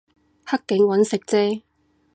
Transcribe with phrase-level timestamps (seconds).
[0.45, 1.61] 黑警搵食啫